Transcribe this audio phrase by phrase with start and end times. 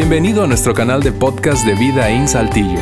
[0.00, 2.78] Bienvenido a nuestro canal de podcast de Vida en Saltillo.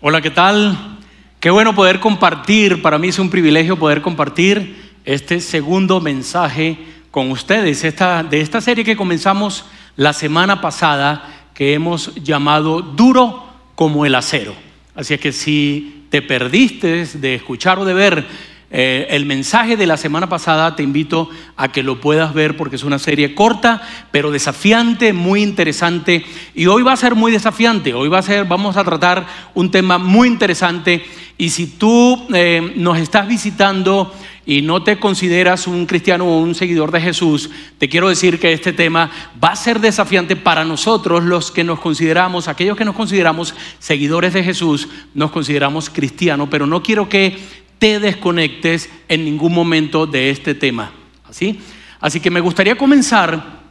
[0.00, 0.98] Hola, ¿qué tal?
[1.40, 6.78] Qué bueno poder compartir, para mí es un privilegio poder compartir este segundo mensaje
[7.10, 13.44] con ustedes, esta, de esta serie que comenzamos la semana pasada, que hemos llamado Duro
[13.74, 14.54] como el acero.
[14.94, 18.26] Así que si te perdiste de escuchar o de ver
[18.70, 22.76] eh, el mensaje de la semana pasada, te invito a que lo puedas ver porque
[22.76, 26.22] es una serie corta, pero desafiante, muy interesante.
[26.54, 27.94] Y hoy va a ser muy desafiante.
[27.94, 31.02] Hoy va a ser, vamos a tratar un tema muy interesante.
[31.38, 34.12] Y si tú eh, nos estás visitando
[34.44, 38.52] y no te consideras un cristiano o un seguidor de Jesús, te quiero decir que
[38.52, 39.10] este tema
[39.42, 44.32] va a ser desafiante para nosotros, los que nos consideramos, aquellos que nos consideramos seguidores
[44.32, 47.38] de Jesús, nos consideramos cristianos, pero no quiero que
[47.78, 50.92] te desconectes en ningún momento de este tema.
[51.28, 51.60] ¿Así?
[52.00, 53.62] Así que me gustaría comenzar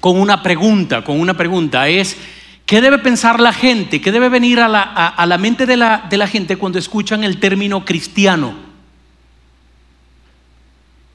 [0.00, 2.16] con una pregunta, con una pregunta, es,
[2.66, 4.00] ¿qué debe pensar la gente?
[4.00, 7.84] ¿Qué debe venir a la, mente de la, de la gente cuando escuchan el término
[7.84, 8.63] cristiano?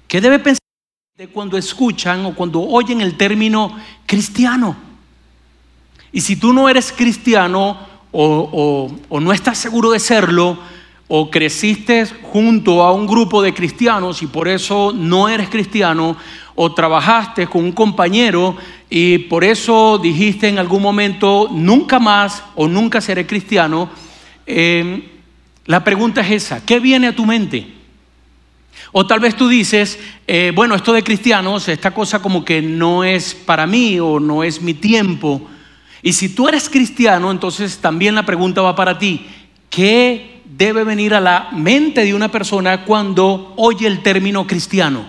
[0.10, 0.58] ¿Qué debe pensar
[1.32, 4.76] cuando escuchan o cuando oyen el término cristiano?
[6.12, 7.78] Y si tú no eres cristiano
[8.12, 10.58] o, no estás seguro de serlo,
[11.08, 16.18] o creciste junto a un grupo de cristianos y por eso no eres cristiano,
[16.56, 18.58] o trabajaste con un compañero
[18.90, 23.92] y por eso dijiste en algún momento nunca más o nunca seré cristiano,
[24.48, 25.08] eh,
[25.66, 27.79] la pregunta es esa, ¿qué viene a tu mente?
[28.92, 33.04] O tal vez tú dices, eh, bueno, esto de cristianos, esta cosa como que no
[33.04, 35.48] es para mí o no es mi tiempo.
[36.02, 39.28] Y si tú eres cristiano, entonces también la pregunta va para ti.
[39.70, 45.06] ¿Qué debe venir a la mente de una persona cuando oye el término cristiano?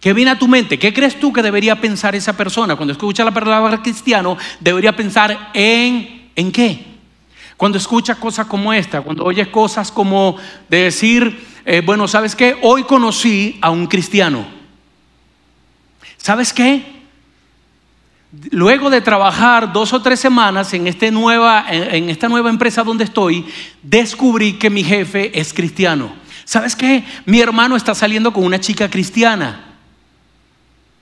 [0.00, 0.78] ¿Qué viene a tu mente?
[0.78, 2.76] ¿Qué crees tú que debería pensar esa persona?
[2.76, 6.97] Cuando escucha la palabra cristiano, debería pensar en, ¿en qué?
[7.58, 10.36] Cuando escucha cosas como esta, cuando oye cosas como
[10.68, 12.56] de decir, eh, bueno, ¿sabes qué?
[12.62, 14.46] Hoy conocí a un cristiano.
[16.16, 17.02] ¿Sabes qué?
[18.50, 23.02] Luego de trabajar dos o tres semanas en, este nueva, en esta nueva empresa donde
[23.02, 23.44] estoy,
[23.82, 26.12] descubrí que mi jefe es cristiano.
[26.44, 27.04] ¿Sabes qué?
[27.26, 29.64] Mi hermano está saliendo con una chica cristiana.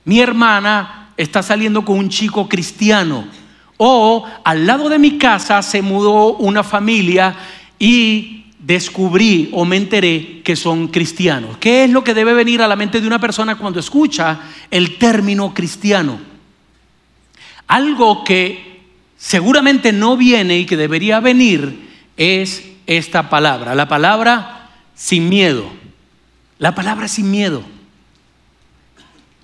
[0.06, 3.26] Mi hermana está saliendo con un chico cristiano.
[3.76, 7.34] O al lado de mi casa se mudó una familia
[7.78, 11.58] y descubrí o me enteré que son cristianos.
[11.58, 14.98] ¿Qué es lo que debe venir a la mente de una persona cuando escucha el
[14.98, 16.18] término cristiano?
[17.68, 18.80] Algo que
[19.16, 25.70] seguramente no viene y que debería venir es esta palabra, la palabra sin miedo.
[26.58, 27.62] La palabra sin miedo.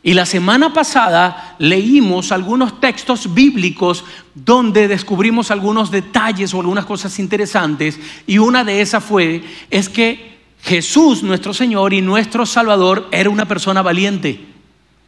[0.03, 4.05] Y la semana pasada leímos algunos textos bíblicos
[4.35, 10.33] donde descubrimos algunos detalles o algunas cosas interesantes y una de esas fue es que
[10.63, 14.41] Jesús, nuestro Señor y nuestro Salvador, era una persona valiente.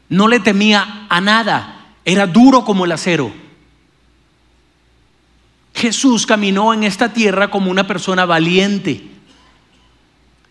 [0.09, 3.33] No le temía a nada, era duro como el acero.
[5.75, 9.14] Jesús caminó en esta tierra como una persona valiente.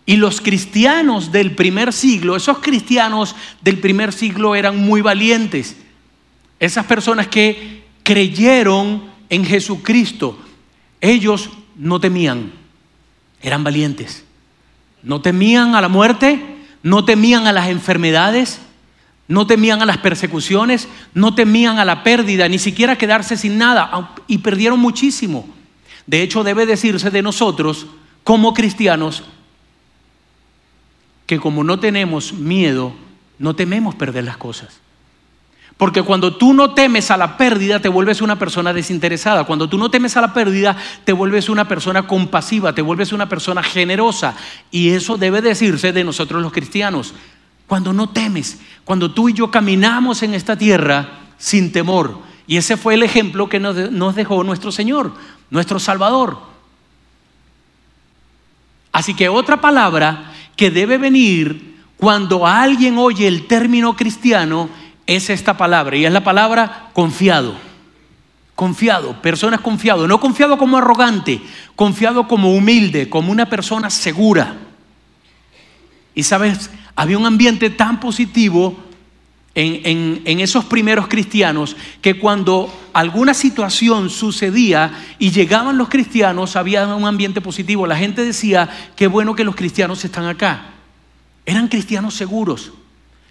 [0.05, 5.77] Y los cristianos del primer siglo, esos cristianos del primer siglo eran muy valientes.
[6.59, 10.37] Esas personas que creyeron en Jesucristo,
[10.99, 12.51] ellos no temían,
[13.41, 14.25] eran valientes.
[15.01, 16.39] No temían a la muerte,
[16.81, 18.59] no temían a las enfermedades,
[19.27, 24.13] no temían a las persecuciones, no temían a la pérdida, ni siquiera quedarse sin nada,
[24.27, 25.47] y perdieron muchísimo.
[26.05, 27.87] De hecho, debe decirse de nosotros,
[28.23, 29.23] como cristianos,
[31.25, 32.93] que como no tenemos miedo,
[33.39, 34.79] no tememos perder las cosas.
[35.77, 39.43] Porque cuando tú no temes a la pérdida, te vuelves una persona desinteresada.
[39.45, 43.27] Cuando tú no temes a la pérdida, te vuelves una persona compasiva, te vuelves una
[43.27, 44.35] persona generosa.
[44.69, 47.13] Y eso debe decirse de nosotros los cristianos.
[47.65, 52.19] Cuando no temes, cuando tú y yo caminamos en esta tierra sin temor.
[52.45, 55.13] Y ese fue el ejemplo que nos dejó nuestro Señor,
[55.49, 56.37] nuestro Salvador.
[58.91, 64.69] Así que otra palabra que debe venir cuando alguien oye el término cristiano
[65.05, 67.55] es esta palabra, y es la palabra confiado.
[68.55, 71.41] Confiado, personas confiado, no confiado como arrogante,
[71.75, 74.57] confiado como humilde, como una persona segura.
[76.13, 78.75] Y sabes, había un ambiente tan positivo
[79.55, 87.05] en, esos primeros cristianos que cuando alguna situación sucedía y llegaban los cristianos, había un
[87.05, 87.85] ambiente positivo.
[87.85, 90.71] La gente decía, qué bueno que los cristianos están acá.
[91.45, 92.71] Eran cristianos seguros,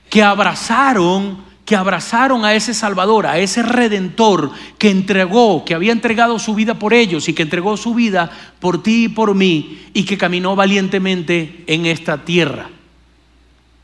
[0.09, 6.41] que abrazaron que abrazaron a ese Salvador, a ese Redentor que entregó, que había entregado
[6.41, 10.03] su vida por ellos y que entregó su vida por ti y por mí y
[10.05, 12.69] que caminó valientemente en esta tierra.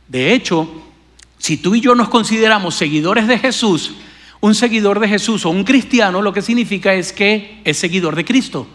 [0.09, 0.88] De hecho,
[1.39, 3.93] si tú y yo nos consideramos seguidores de Jesús,
[4.41, 8.25] un seguidor de Jesús o un cristiano lo que significa es que es seguidor de
[8.25, 8.69] Cristo.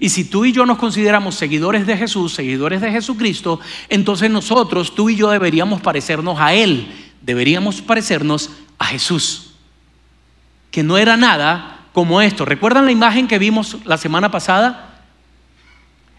[0.00, 3.58] Y si tú y yo nos consideramos seguidores de Jesús, seguidores de Jesucristo,
[3.88, 6.86] entonces nosotros, tú y yo deberíamos parecernos a Él
[7.20, 9.50] deberíamos parecernos a Jesús,
[10.70, 12.44] que no era nada como esto.
[12.44, 15.02] ¿Recuerdan la imagen que vimos la semana pasada?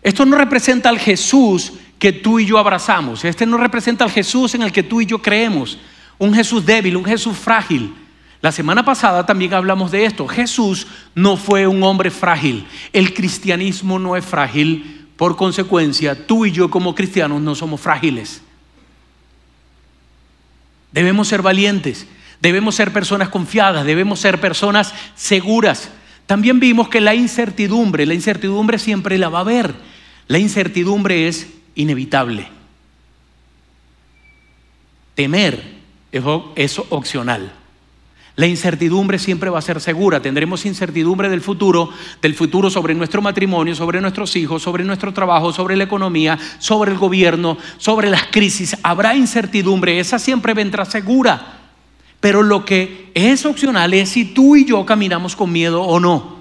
[0.01, 3.23] Esto no representa al Jesús que tú y yo abrazamos.
[3.25, 5.77] Este no representa al Jesús en el que tú y yo creemos.
[6.17, 7.93] Un Jesús débil, un Jesús frágil.
[8.41, 10.25] La semana pasada también hablamos de esto.
[10.25, 12.65] Jesús no fue un hombre frágil.
[12.93, 15.07] El cristianismo no es frágil.
[15.17, 18.41] Por consecuencia, tú y yo como cristianos no somos frágiles.
[20.93, 22.07] Debemos ser valientes,
[22.41, 25.91] debemos ser personas confiadas, debemos ser personas seguras.
[26.25, 29.75] También vimos que la incertidumbre, la incertidumbre siempre la va a haber.
[30.27, 32.47] La incertidumbre es inevitable.
[35.15, 35.79] Temer
[36.55, 37.53] es opcional.
[38.35, 40.21] La incertidumbre siempre va a ser segura.
[40.21, 41.89] Tendremos incertidumbre del futuro,
[42.21, 46.91] del futuro sobre nuestro matrimonio, sobre nuestros hijos, sobre nuestro trabajo, sobre la economía, sobre
[46.91, 48.77] el gobierno, sobre las crisis.
[48.83, 49.99] Habrá incertidumbre.
[49.99, 51.59] Esa siempre vendrá segura.
[52.19, 56.38] Pero lo que es opcional es si tú y yo caminamos con miedo o no.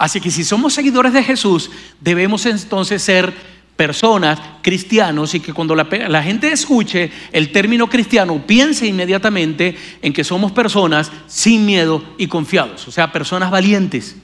[0.00, 1.70] Así que si somos seguidores de Jesús,
[2.00, 3.34] debemos entonces ser
[3.76, 10.24] personas, cristianos, y que cuando la, gente escuche el término cristiano, piense inmediatamente en que
[10.24, 14.16] somos personas sin miedo y confiados, o sea, personas valientes,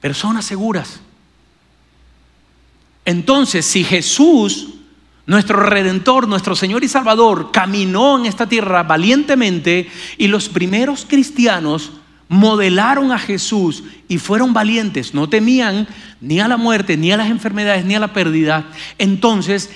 [0.00, 1.00] personas seguras.
[3.04, 4.68] Entonces, si Jesús,
[5.26, 11.90] nuestro Redentor, nuestro Señor y Salvador, caminó en esta tierra valientemente y los primeros cristianos
[12.32, 15.86] modelaron a Jesús y fueron valientes, no temían
[16.22, 19.68] ni a la muerte, ni a las enfermedades, ni a la pérdida, entonces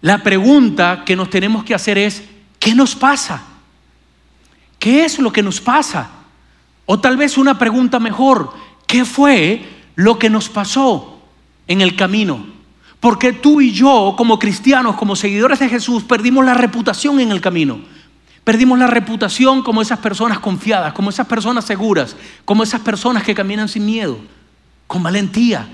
[0.00, 2.24] la pregunta que nos tenemos que hacer es,
[2.58, 3.42] ¿qué nos pasa?
[4.78, 6.08] ¿Qué es lo que nos pasa?
[6.86, 8.54] O tal vez una pregunta mejor,
[8.86, 11.20] ¿qué fue lo que nos pasó
[11.66, 12.46] en el camino?
[12.98, 17.42] Porque tú y yo, como cristianos, como seguidores de Jesús, perdimos la reputación en el
[17.42, 17.80] camino.
[18.44, 23.34] Perdimos la reputación como esas personas confiadas, como esas personas seguras, como esas personas que
[23.34, 24.18] caminan sin miedo,
[24.86, 25.68] con valentía,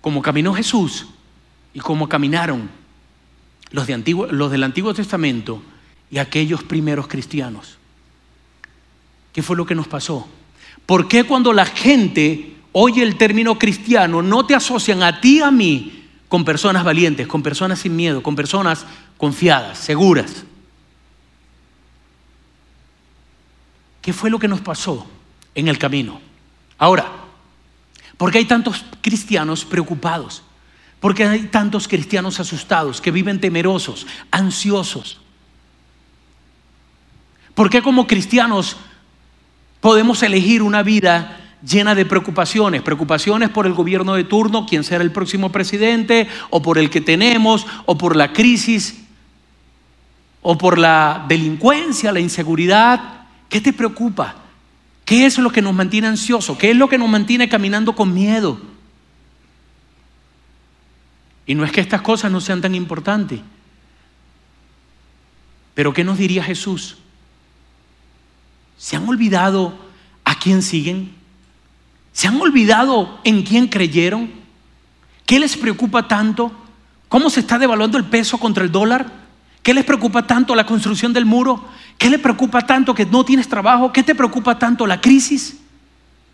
[0.00, 1.06] como caminó Jesús
[1.72, 2.68] y como caminaron
[3.70, 3.86] los,
[4.32, 5.62] los del Antiguo Testamento
[6.10, 7.78] y aquellos primeros cristianos.
[9.32, 10.26] ¿Qué fue lo que nos pasó?
[10.86, 15.50] ¿Por qué cuando la gente oye el término cristiano no te asocian a ti, a
[15.50, 18.84] mí, con personas valientes, con personas sin miedo, con personas
[19.16, 20.44] confiadas, seguras?
[24.00, 25.06] ¿Qué fue lo que nos pasó
[25.54, 26.20] en el camino?
[26.78, 27.10] Ahora,
[28.16, 30.42] ¿por qué hay tantos cristianos preocupados?
[31.00, 35.20] ¿Por qué hay tantos cristianos asustados, que viven temerosos, ansiosos?
[37.54, 38.76] ¿Por qué como cristianos
[39.80, 45.02] podemos elegir una vida llena de preocupaciones, preocupaciones por el gobierno de turno, quién será
[45.02, 49.02] el próximo presidente, o por el que tenemos, o por la crisis,
[50.42, 53.19] o por la delincuencia, la inseguridad,
[53.50, 54.36] ¿Qué te preocupa?
[55.04, 56.56] ¿Qué es lo que nos mantiene ansioso?
[56.56, 58.60] ¿Qué es lo que nos mantiene caminando con miedo?
[61.44, 63.40] Y no es que estas cosas no sean tan importantes.
[65.74, 66.98] Pero ¿qué nos diría Jesús?
[68.78, 69.76] ¿Se han olvidado
[70.24, 71.12] a quién siguen?
[72.12, 74.30] ¿Se han olvidado en quién creyeron?
[75.26, 76.52] ¿Qué les preocupa tanto?
[77.08, 79.19] ¿Cómo se está devaluando el peso contra el dólar?
[79.62, 81.64] ¿Qué les preocupa tanto la construcción del muro?
[81.98, 83.92] ¿Qué le preocupa tanto que no tienes trabajo?
[83.92, 85.58] ¿Qué te preocupa tanto la crisis?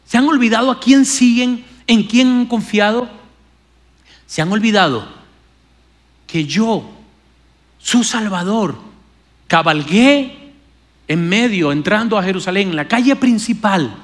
[0.07, 1.65] ¿Se han olvidado a quién siguen?
[1.87, 3.09] ¿En quién han confiado?
[4.27, 5.09] Se han olvidado
[6.27, 6.89] que yo,
[7.79, 8.79] su Salvador,
[9.49, 10.53] cabalgué
[11.09, 13.95] en medio, entrando a Jerusalén, en la calle principal,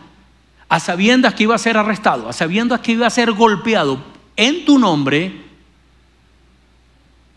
[0.68, 4.02] a sabiendas que iba a ser arrestado, a sabiendas que iba a ser golpeado
[4.36, 5.42] en tu nombre,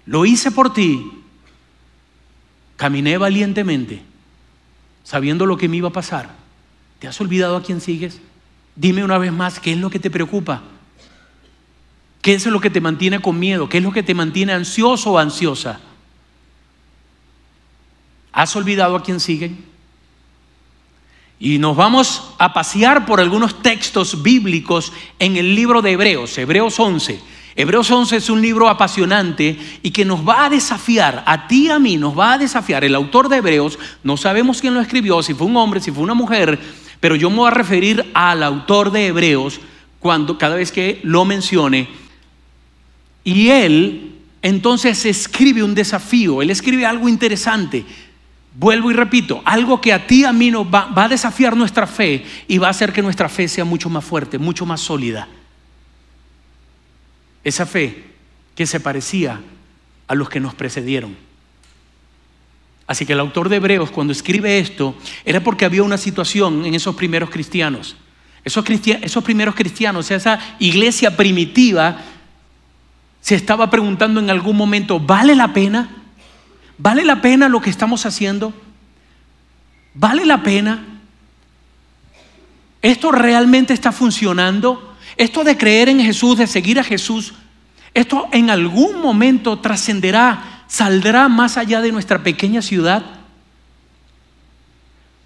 [0.06, 1.12] lo hice por ti,
[2.78, 4.02] caminé valientemente
[5.06, 6.30] sabiendo lo que me iba a pasar.
[7.00, 8.20] ¿Te has olvidado a quién sigues?
[8.76, 10.64] Dime una vez más, ¿qué es lo que te preocupa?
[12.22, 13.70] ¿Qué es lo que te mantiene con miedo?
[13.70, 15.80] ¿Qué es lo que te mantiene ansioso o ansiosa?
[18.34, 19.64] ¿Has olvidado a quién siguen?
[21.40, 26.80] Y nos vamos a pasear por algunos textos bíblicos en el libro de Hebreos, Hebreos
[26.80, 27.22] 11.
[27.58, 31.70] Hebreos 11 es un libro apasionante y que nos va a desafiar, a ti y
[31.70, 32.84] a mí nos va a desafiar.
[32.84, 36.04] El autor de Hebreos, no sabemos quién lo escribió, si fue un hombre, si fue
[36.04, 36.60] una mujer,
[37.00, 39.62] pero yo me voy a referir al autor de Hebreos
[40.00, 41.88] cuando cada vez que lo mencione.
[43.24, 47.86] Y él entonces escribe un desafío, él escribe algo interesante.
[48.54, 51.88] Vuelvo y repito, algo que a ti a mí nos va, va a desafiar nuestra
[51.88, 55.28] fe y va a hacer que nuestra fe sea mucho más fuerte, mucho más sólida.
[57.46, 58.04] Esa fe
[58.56, 59.40] que se parecía
[60.08, 61.16] a los que nos precedieron.
[62.88, 66.76] Así que el autor de Hebreos cuando escribe esto era porque había una situación en
[66.76, 67.96] esos primeros cristianos.
[68.44, 68.64] Esos,
[69.02, 71.98] esos primeros cristianos, esa iglesia primitiva,
[73.22, 75.90] se estaba preguntando en algún momento, ¿vale la pena?
[76.78, 78.54] ¿Vale la pena lo que estamos haciendo?
[79.96, 80.86] ¿Vale la pena?
[82.84, 84.85] ¿Esto realmente está funcionando?
[85.18, 87.34] Esto de creer en Jesús, de seguir a Jesús,
[87.94, 93.04] esto en algún momento trascenderá, saldrá más allá de nuestra pequeña ciudad.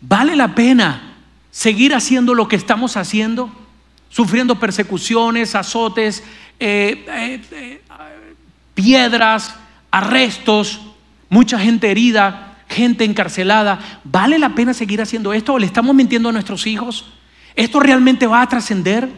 [0.01, 1.15] ¿Vale la pena
[1.49, 3.51] seguir haciendo lo que estamos haciendo?
[4.09, 6.23] Sufriendo persecuciones, azotes,
[6.59, 7.81] eh, eh, eh,
[8.75, 9.55] piedras,
[9.89, 10.79] arrestos,
[11.27, 13.79] mucha gente herida, gente encarcelada.
[14.03, 17.05] ¿Vale la pena seguir haciendo esto o le estamos mintiendo a nuestros hijos?
[17.55, 19.09] ¿Esto realmente va a trascender?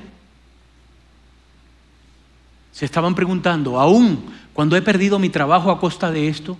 [2.71, 6.57] Se estaban preguntando, aún cuando he perdido mi trabajo a costa de esto,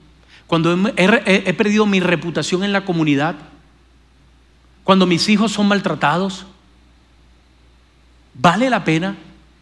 [0.47, 3.35] cuando he, perdido mi reputación en la comunidad,
[4.83, 6.45] cuando mis hijos son maltratados,
[8.33, 9.15] ¿vale la pena?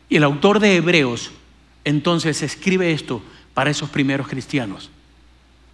[0.09, 1.31] Y el autor de Hebreos
[1.85, 3.21] entonces escribe esto
[3.53, 4.89] para esos primeros cristianos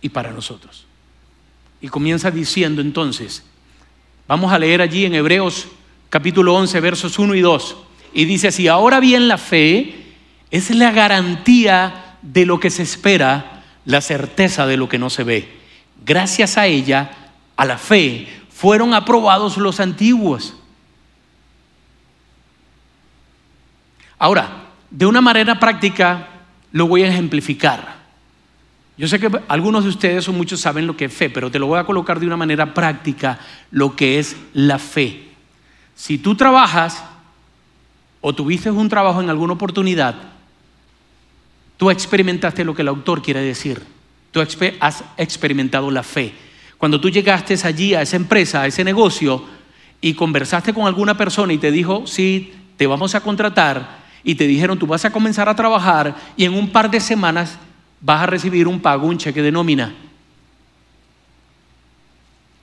[0.01, 0.85] y para nosotros.
[1.79, 3.43] Y comienza diciendo entonces,
[4.27, 5.67] vamos a leer allí en Hebreos
[6.09, 7.75] capítulo 11, versos 1 y 2,
[8.13, 10.04] y dice así, ahora bien la fe
[10.51, 15.23] es la garantía de lo que se espera, la certeza de lo que no se
[15.23, 15.57] ve.
[16.05, 17.11] Gracias a ella,
[17.55, 20.55] a la fe, fueron aprobados los antiguos.
[24.17, 26.27] Ahora, de una manera práctica,
[26.71, 27.95] lo voy a ejemplificar.
[28.97, 31.59] Yo sé que algunos de ustedes o muchos saben lo que es fe, pero te
[31.59, 33.39] lo voy a colocar de una manera práctica,
[33.71, 35.31] lo que es la fe.
[35.95, 37.03] Si tú trabajas
[38.21, 40.15] o tuviste un trabajo en alguna oportunidad,
[41.77, 43.81] Tú experimentaste lo que el autor quiere decir.
[44.31, 46.33] Tú has experimentado la fe.
[46.77, 49.43] Cuando tú llegaste allí a esa empresa, a ese negocio,
[50.01, 54.47] y conversaste con alguna persona y te dijo, sí, te vamos a contratar, y te
[54.47, 57.57] dijeron, tú vas a comenzar a trabajar y en un par de semanas
[58.01, 59.93] vas a recibir un pago, un cheque de nómina.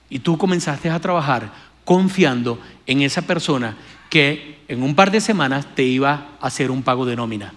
[0.09, 1.51] Y tú comenzaste a trabajar
[1.85, 3.77] confiando en esa persona
[4.09, 7.53] que en un par de semanas te iba a hacer un pago de nómina.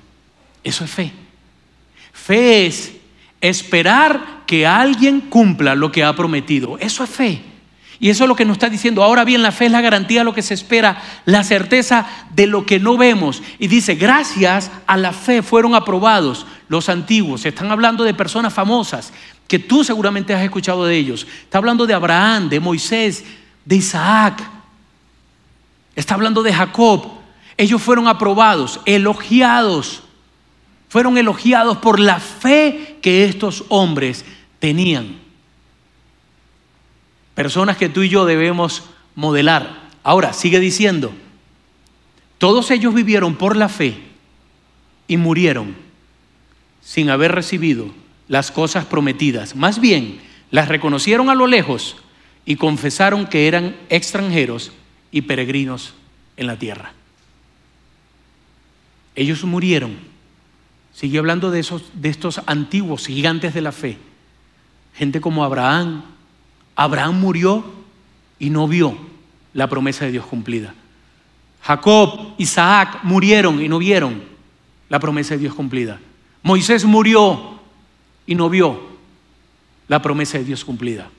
[0.63, 1.13] Eso es fe.
[2.27, 2.93] Fe es
[3.41, 6.77] esperar que alguien cumpla lo que ha prometido.
[6.79, 7.41] Eso es fe.
[8.01, 9.05] Y eso es lo que nos está diciendo.
[9.05, 12.05] Ahora bien, la fe es la garantía de lo que se espera, la certeza
[12.35, 13.45] de lo que no vemos.
[13.61, 17.47] Y dice, gracias a la fe fueron aprobados los antiguos.
[17.47, 19.13] Están hablando de personas famosas
[19.47, 21.29] que tú seguramente has escuchado de ellos.
[21.45, 23.25] Está hablando de Abraham, de Moisés,
[23.65, 24.43] de Isaac.
[25.95, 27.07] Está hablando de Jacob.
[27.57, 30.03] Ellos fueron aprobados, elogiados
[30.97, 34.25] fueron elogiados por la fe que estos hombres
[34.59, 35.17] tenían.
[37.35, 38.83] Personas que tú y yo debemos
[39.15, 39.91] modelar.
[40.03, 41.13] Ahora, sigue diciendo,
[42.39, 43.99] todos ellos vivieron por la fe
[45.07, 45.77] y murieron
[46.81, 47.91] sin haber recibido
[48.27, 49.55] las cosas prometidas.
[49.55, 50.19] Más bien,
[50.51, 51.99] las reconocieron a lo lejos
[52.47, 54.73] y confesaron que eran extranjeros
[55.13, 55.93] y peregrinos
[56.39, 56.95] en la tierra.
[59.15, 60.16] Ellos murieron
[60.97, 63.99] Sigue hablando de, esos, de estos antiguos gigantes de la fe.
[64.95, 66.03] Gente como Abraham.
[66.75, 67.63] Abraham murió
[68.39, 68.97] y no vio
[69.53, 70.73] la promesa de Dios cumplida.
[71.61, 74.23] Jacob, Isaac murieron y no vieron
[74.89, 76.01] la promesa de Dios cumplida.
[76.43, 77.61] Moisés murió
[78.25, 78.81] y no vio
[79.89, 81.11] la promesa de Dios cumplida.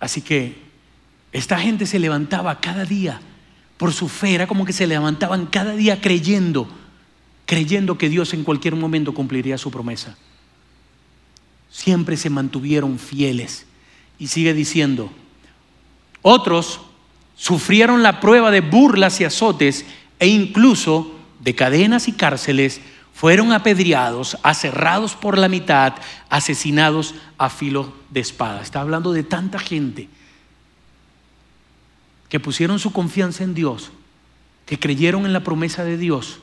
[0.00, 0.56] Así que
[1.32, 3.20] esta gente se levantaba cada día
[3.78, 6.68] por su fe, era como que se levantaban cada día creyendo,
[7.46, 10.18] creyendo que Dios en cualquier momento cumpliría su promesa.
[11.70, 13.66] Siempre se mantuvieron fieles.
[14.18, 15.10] Y sigue diciendo,
[16.22, 16.80] otros
[17.36, 19.86] sufrieron la prueba de burlas y azotes
[20.18, 22.80] e incluso de cadenas y cárceles,
[23.14, 25.94] fueron apedreados, aserrados por la mitad,
[26.28, 28.60] asesinados a filo de espada.
[28.60, 30.08] Está hablando de tanta gente
[32.28, 33.90] que pusieron su confianza en Dios,
[34.66, 36.40] que creyeron en la promesa de Dios,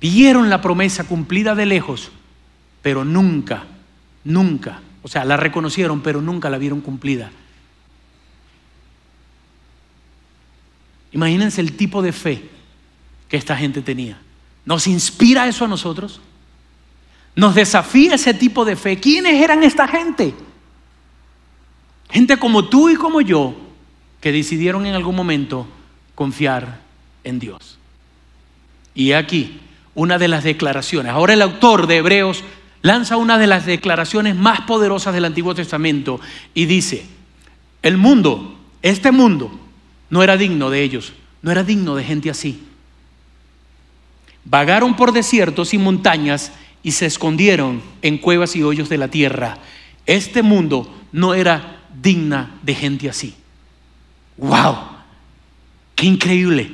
[0.00, 2.10] vieron la promesa cumplida de lejos,
[2.82, 3.64] pero nunca,
[4.24, 7.30] nunca, o sea, la reconocieron, pero nunca la vieron cumplida.
[11.12, 12.48] Imagínense el tipo de fe
[13.28, 14.18] que esta gente tenía.
[14.64, 16.20] ¿Nos inspira eso a nosotros?
[17.36, 18.98] ¿Nos desafía ese tipo de fe?
[18.98, 20.34] ¿Quiénes eran esta gente?
[22.10, 23.54] Gente como tú y como yo,
[24.24, 25.66] que decidieron en algún momento
[26.14, 26.80] confiar
[27.24, 27.76] en Dios.
[28.94, 29.60] Y aquí
[29.94, 31.12] una de las declaraciones.
[31.12, 32.42] Ahora el autor de Hebreos
[32.80, 36.22] lanza una de las declaraciones más poderosas del Antiguo Testamento
[36.54, 37.04] y dice,
[37.82, 39.60] el mundo, este mundo,
[40.08, 41.12] no era digno de ellos,
[41.42, 42.62] no era digno de gente así.
[44.46, 46.50] Vagaron por desiertos y montañas
[46.82, 49.58] y se escondieron en cuevas y hoyos de la tierra.
[50.06, 53.34] Este mundo no era digna de gente así.
[54.36, 54.76] ¡Wow!
[55.94, 56.70] ¡Qué increíble!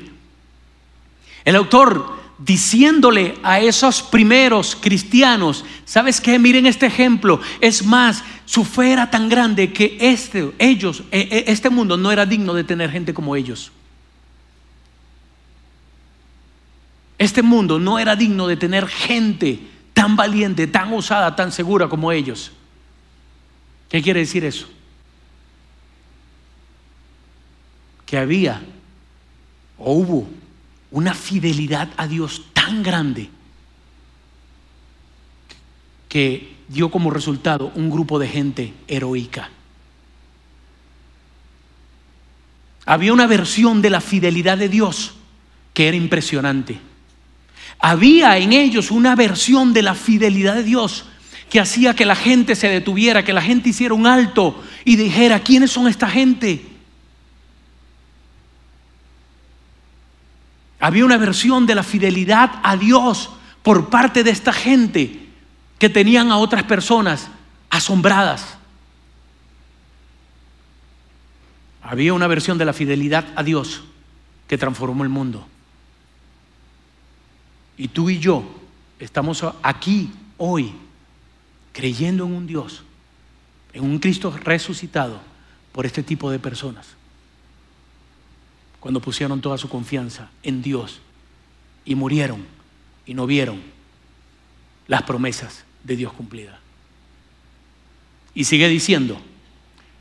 [1.45, 6.39] El autor diciéndole a esos primeros cristianos, ¿sabes qué?
[6.39, 7.41] Miren este ejemplo.
[7.61, 12.11] Es más, su fe era tan grande que este, ellos, e, e, este mundo no
[12.11, 13.73] era digno de tener gente como ellos.
[17.19, 19.61] Este mundo no era digno de tener gente
[19.93, 22.53] tan valiente, tan osada, tan segura como ellos.
[23.91, 24.67] ¿Qué quiere decir eso?
[28.11, 28.61] Que había
[29.79, 30.29] o hubo
[30.91, 33.31] una fidelidad a Dios tan grande
[36.09, 39.51] que dio como resultado un grupo de gente heroica.
[42.85, 45.15] Había una versión de la fidelidad de Dios
[45.73, 46.81] que era impresionante.
[47.79, 51.05] Había en ellos una versión de la fidelidad de Dios
[51.49, 55.39] que hacía que la gente se detuviera, que la gente hiciera un alto y dijera,
[55.45, 56.70] ¿quiénes son esta gente?
[60.81, 63.31] Había una versión de la fidelidad a Dios
[63.63, 65.29] por parte de esta gente
[65.79, 67.29] que tenían a otras personas
[67.69, 68.57] asombradas.
[71.83, 73.83] Había una versión de la fidelidad a Dios
[74.49, 75.47] que transformó el mundo.
[77.77, 78.45] Y tú y yo
[78.99, 80.73] estamos aquí hoy
[81.73, 82.85] creyendo en un Dios,
[83.75, 85.21] en un Cristo resucitado
[85.73, 87.00] por este tipo de personas
[88.81, 91.01] cuando pusieron toda su confianza en Dios
[91.85, 92.45] y murieron
[93.07, 93.61] y no vieron
[94.87, 96.57] las promesas de Dios cumplidas.
[98.35, 99.21] Y sigue diciendo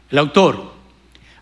[0.09, 0.73] el autor,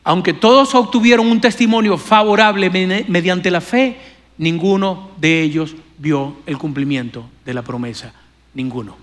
[0.04, 4.00] aunque todos obtuvieron un testimonio favorable mediante la fe,
[4.38, 8.14] ninguno de ellos vio el cumplimiento de la promesa,
[8.54, 8.98] ninguno.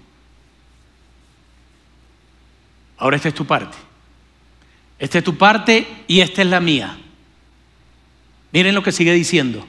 [2.96, 3.76] Ahora esta es tu parte.
[4.98, 6.96] Esta es tu parte y esta es la mía.
[8.54, 9.66] Miren lo que sigue diciendo.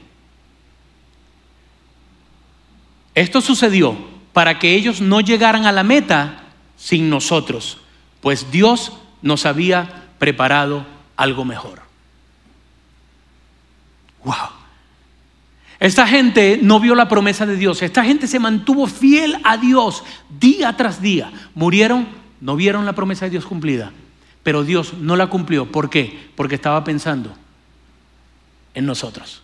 [3.16, 3.96] Esto sucedió
[4.32, 6.44] para que ellos no llegaran a la meta
[6.76, 7.78] sin nosotros,
[8.20, 11.82] pues Dios nos había preparado algo mejor.
[14.22, 14.34] Wow.
[15.80, 17.82] Esta gente no vio la promesa de Dios.
[17.82, 20.04] Esta gente se mantuvo fiel a Dios
[20.38, 21.32] día tras día.
[21.56, 22.06] Murieron,
[22.40, 23.90] no vieron la promesa de Dios cumplida.
[24.44, 25.72] Pero Dios no la cumplió.
[25.72, 26.30] ¿Por qué?
[26.36, 27.36] Porque estaba pensando
[28.76, 29.42] en nosotros.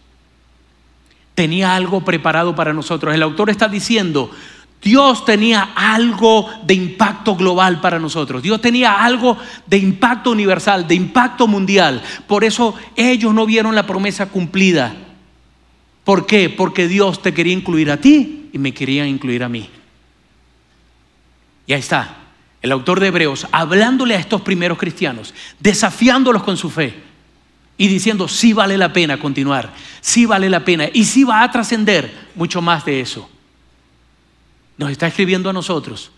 [1.35, 3.13] Tenía algo preparado para nosotros.
[3.15, 4.31] El autor está diciendo,
[4.83, 8.43] Dios tenía algo de impacto global para nosotros.
[8.43, 12.03] Dios tenía algo de impacto universal, de impacto mundial.
[12.29, 14.95] Por eso ellos no vieron la promesa cumplida.
[16.05, 16.51] ¿Por qué?
[16.51, 19.71] Porque Dios te quería incluir a ti y me quería incluir a mí.
[21.67, 22.17] Y ahí está,
[22.61, 27.12] el autor de Hebreos, hablándole a estos primeros cristianos, desafiándolos con su fe
[27.77, 31.51] y diciendo, sí vale la pena continuar, sí vale la pena y sí va a
[31.51, 33.29] trascender mucho más de eso.
[34.77, 36.11] Nos está escribiendo a nosotros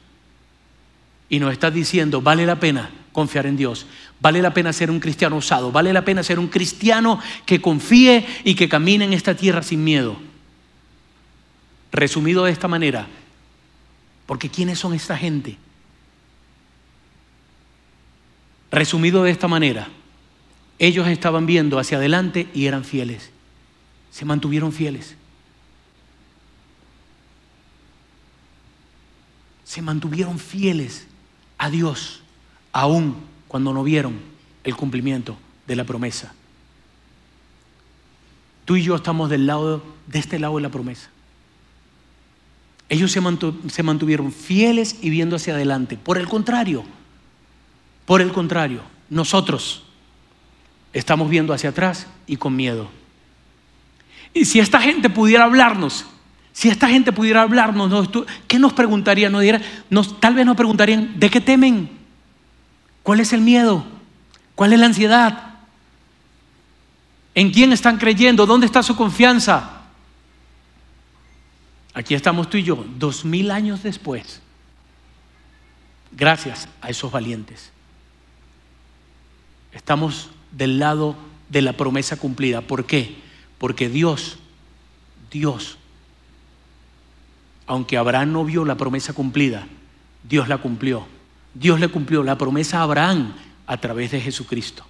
[1.29, 3.87] y nos está diciendo, vale la pena confiar en Dios,
[4.21, 8.27] vale la pena ser un cristiano osado, vale la pena ser un cristiano que confíe
[8.45, 10.17] y que camine en esta tierra sin miedo.
[11.93, 13.07] Resumido de esta manera,
[14.27, 15.57] porque ¿quiénes son esta gente?
[18.73, 19.89] Resumido de esta manera,
[20.79, 23.31] ellos estaban viendo hacia adelante y eran fieles.
[24.11, 25.17] Se mantuvieron fieles.
[29.65, 31.07] Se mantuvieron fieles
[31.59, 32.23] a Dios,
[32.73, 33.17] aún
[33.49, 34.15] cuando no vieron
[34.63, 36.35] el cumplimiento de la promesa.
[38.65, 41.11] Tú y yo estamos del lado de este lado de la promesa.
[42.89, 43.21] Ellos se,
[43.69, 45.97] se mantuvieron fieles y viendo hacia adelante.
[45.97, 46.85] Por el contrario,
[48.07, 49.84] por el contrario, nosotros
[50.95, 52.89] estamos viendo hacia atrás y con miedo.
[54.33, 56.07] Y si esta gente pudiera hablarnos,
[56.53, 58.09] si esta gente pudiera hablarnos,
[58.47, 59.35] ¿qué nos preguntarían?
[59.91, 61.91] Nos, tal vez nos preguntarían, ¿de qué temen?
[63.03, 63.85] ¿Cuál es el miedo?
[64.55, 65.55] ¿Cuál es la ansiedad?
[67.35, 68.47] ¿En quién están creyendo?
[68.47, 69.83] ¿Dónde está su confianza?
[71.93, 74.41] Aquí estamos tú y yo, dos mil años después,
[76.11, 77.71] gracias a esos valientes.
[79.73, 81.17] Estamos del lado
[81.49, 82.61] de la promesa cumplida.
[82.63, 83.17] ¿Por qué?
[83.59, 84.39] Porque Dios,
[85.31, 85.79] Dios,
[87.67, 89.67] aunque Abraham no vio la promesa cumplida,
[90.29, 91.07] Dios la cumplió.
[91.55, 93.35] Dios le cumplió la promesa a Abraham
[93.67, 94.85] a través de Jesucristo.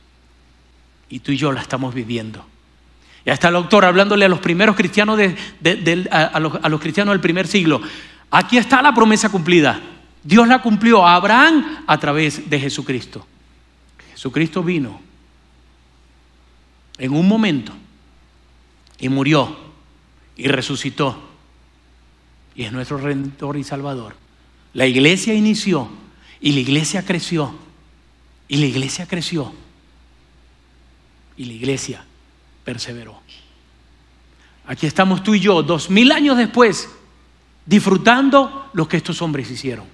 [1.08, 2.44] Y tú y yo la estamos viviendo.
[3.26, 7.20] Ya está el autor hablándole a los primeros cristianos, de, a, los, los cristianos del
[7.20, 7.80] primer siglo.
[8.30, 9.80] Aquí está la promesa cumplida.
[10.22, 13.26] Dios la cumplió a Abraham a través de Jesucristo.
[14.12, 15.00] Jesucristo vino
[16.98, 17.72] en un momento
[18.98, 19.56] y murió
[20.36, 21.30] y resucitó
[22.54, 24.16] y es nuestro redentor y salvador.
[24.72, 25.88] La iglesia inició
[26.40, 27.54] y la iglesia creció
[28.48, 29.52] y la iglesia creció
[31.36, 32.04] y la iglesia
[32.64, 33.20] perseveró.
[34.66, 36.88] Aquí estamos tú y yo, dos mil años después,
[37.66, 39.86] disfrutando lo que estos hombres hicieron.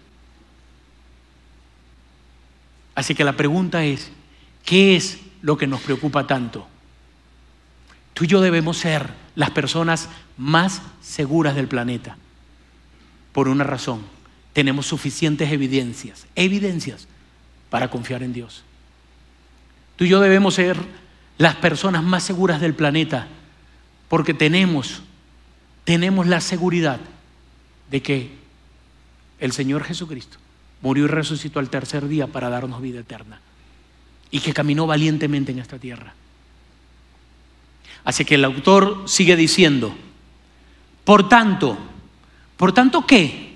[2.95, 4.11] Así que la pregunta es,
[4.65, 6.67] ¿qué es lo que nos preocupa tanto?
[8.21, 12.19] Tú y yo debemos ser las personas más seguras del planeta.
[13.33, 14.03] Por una razón,
[14.53, 17.09] tenemos suficientes evidencias, evidencias
[17.71, 18.63] para confiar en Dios.
[19.97, 20.77] Tú y yo debemos ser
[21.39, 23.27] las personas más seguras del planeta
[24.11, 25.01] porque tenemos,
[25.85, 27.01] tenemos la seguridad
[27.91, 28.33] de que
[29.39, 30.37] el Señor Jesucristo
[30.83, 33.41] murió y resucitó al tercer día para darnos vida eterna
[34.31, 36.13] y que caminó valientemente en esta tierra.
[38.05, 39.95] Así que el autor sigue diciendo,
[41.05, 41.77] por tanto,
[42.57, 43.51] ¿por tanto qué?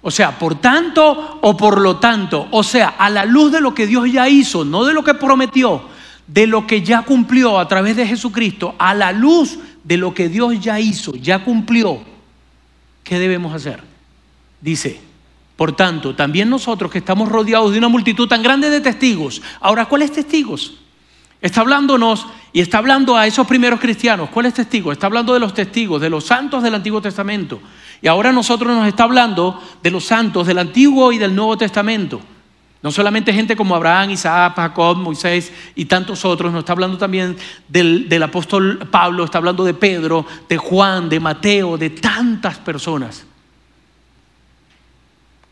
[0.00, 3.74] O sea, por tanto o por lo tanto, o sea, a la luz de lo
[3.74, 5.82] que Dios ya hizo, no de lo que prometió,
[6.26, 10.28] de lo que ya cumplió a través de Jesucristo, a la luz de lo que
[10.28, 12.00] Dios ya hizo, ya cumplió,
[13.04, 13.82] ¿qué debemos hacer?
[14.60, 15.00] Dice,
[15.56, 19.86] por tanto, también nosotros que estamos rodeados de una multitud tan grande de testigos, ahora,
[19.86, 20.81] ¿cuáles testigos?
[21.42, 24.30] Está hablándonos y está hablando a esos primeros cristianos.
[24.30, 24.92] ¿Cuáles testigos?
[24.92, 27.60] Está hablando de los testigos, de los santos del Antiguo Testamento.
[28.00, 32.20] Y ahora nosotros nos está hablando de los santos del Antiguo y del Nuevo Testamento.
[32.80, 37.36] No solamente gente como Abraham, Isaac, Jacob, Moisés y tantos otros, nos está hablando también
[37.66, 43.24] del, del, apóstol Pablo, está hablando de Pedro, de Juan, de Mateo, de tantas personas.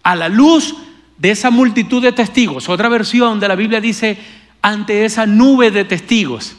[0.02, 0.74] A la luz
[1.18, 4.18] de esa multitud de testigos, otra versión de la Biblia dice,
[4.62, 6.56] ante esa nube de testigos,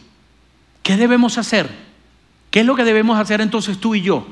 [0.83, 1.69] ¿qué debemos hacer?
[2.49, 4.27] ¿Qué es lo que debemos hacer entonces tú y yo?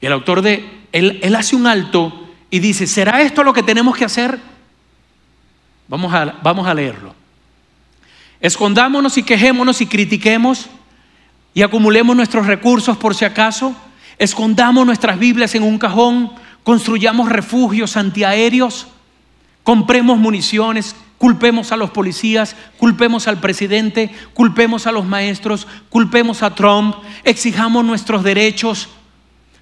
[0.00, 4.04] El autor de, él hace un alto y dice, ¿será esto lo que tenemos que
[4.04, 4.38] hacer?
[5.88, 7.14] Vamos a, vamos a leerlo.
[8.40, 10.68] Escondámonos y quejémonos y critiquemos
[11.54, 13.74] y acumulemos nuestros recursos por si acaso.
[14.18, 16.32] Escondamos nuestras Biblias en un cajón,
[16.64, 18.88] construyamos refugios antiaéreos,
[19.62, 26.56] compremos municiones, culpemos a los policías, culpemos al presidente, culpemos a los maestros, culpemos a
[26.56, 28.88] Trump, exijamos nuestros derechos,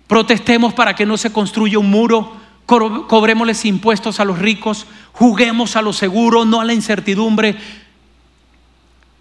[0.06, 5.82] protestemos para que no se construya un muro, cobrémosles impuestos a los ricos, juguemos a
[5.82, 7.58] lo seguro, no a la incertidumbre,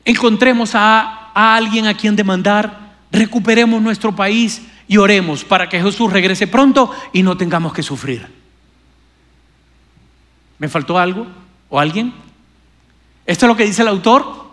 [0.05, 6.47] encontremos a alguien a quien demandar, recuperemos nuestro país y oremos para que Jesús regrese
[6.47, 8.25] pronto y no tengamos que sufrir.
[10.57, 11.27] ¿Me faltó algo
[11.67, 12.28] o alguien?
[13.29, 14.49] ¿Esto es lo que dice el autor?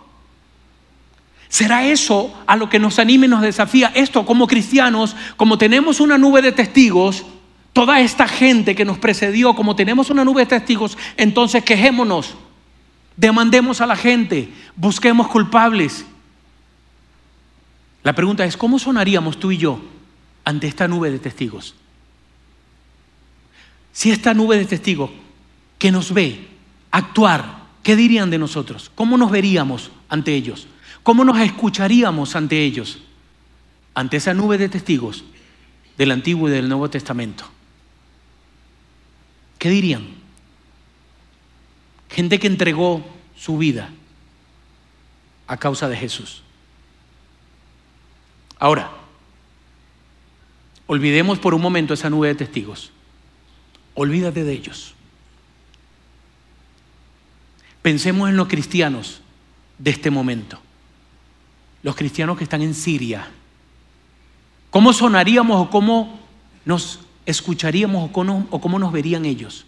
[1.49, 3.91] ¿Será eso a lo que nos anime y nos desafía?
[3.95, 7.25] Esto como cristianos, como tenemos una nube de testigos,
[7.73, 12.35] toda esta gente que nos precedió, como tenemos una nube de testigos, entonces quejémonos,
[13.15, 16.05] demandemos a la gente, busquemos culpables.
[18.03, 19.79] La pregunta es, ¿cómo sonaríamos tú y yo
[20.45, 21.73] ante esta nube de testigos?
[23.91, 25.09] Si esta nube de testigos
[25.79, 26.47] que nos ve
[26.91, 27.56] actuar,
[27.87, 28.91] ¿qué dirían de nosotros?
[28.93, 30.67] ¿Cómo nos veríamos ante ellos?
[31.03, 32.99] ¿Cómo nos escucharíamos ante ellos?
[33.93, 35.23] Ante esa nube de testigos
[35.97, 37.45] del Antiguo y del Nuevo Testamento.
[39.57, 40.05] ¿Qué dirían?
[42.09, 43.89] Gente que entregó su vida
[45.47, 46.43] a causa de Jesús.
[48.59, 48.91] Ahora,
[50.87, 52.91] Olvidemos por un momento esa nube de testigos.
[53.93, 54.95] Olvídate de ellos.
[57.81, 59.21] Pensemos en los cristianos
[59.77, 60.59] de este momento.
[61.83, 63.27] Los cristianos que están en Siria.
[64.69, 66.19] ¿Cómo sonaríamos o cómo
[66.65, 69.65] nos escucharíamos o cómo, nos verían ellos?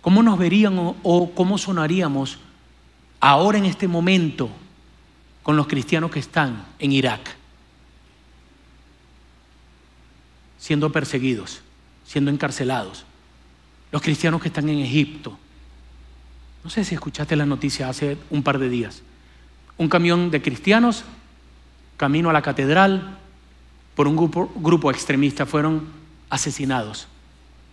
[0.00, 2.38] ¿Cómo nos verían o cómo sonaríamos
[3.20, 4.50] ahora en este momento
[5.42, 7.36] con los cristianos que están en Irak?
[10.58, 11.60] Siendo perseguidos,
[12.06, 13.04] siendo encarcelados.
[13.90, 15.38] Los cristianos que están en Egipto.
[16.64, 19.02] No sé si escuchaste la noticia hace un par de días.
[19.78, 21.04] Un camión de cristianos,
[21.96, 23.18] camino a la catedral,
[23.94, 25.86] por un grupo, grupo extremista fueron
[26.30, 27.08] asesinados.